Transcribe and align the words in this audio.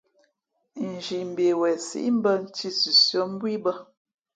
Nzhi 0.89 1.19
mbe 1.29 1.47
wen 1.59 1.77
síʼmbᾱ 1.87 2.31
nthī 2.43 2.69
sʉsʉά 2.79 3.21
mbú 3.31 3.45
ī 3.55 3.57
bᾱ. 3.63 3.73